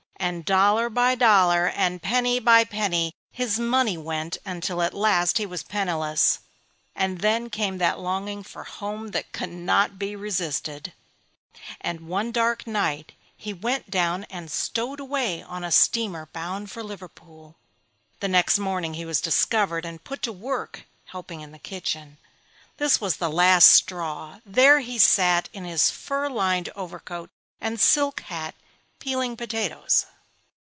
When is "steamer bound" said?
15.71-16.69